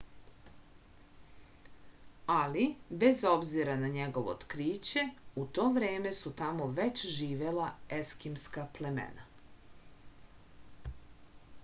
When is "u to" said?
5.43-5.67